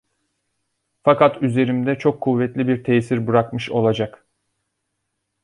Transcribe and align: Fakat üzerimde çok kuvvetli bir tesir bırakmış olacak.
Fakat 1.03 1.43
üzerimde 1.43 1.97
çok 1.97 2.21
kuvvetli 2.21 2.67
bir 2.67 2.83
tesir 2.83 3.27
bırakmış 3.27 3.69
olacak. 3.71 4.25